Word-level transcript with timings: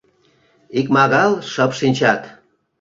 Икмагал 0.79 1.31
шып 1.51 1.71
шинчат. 1.79 2.21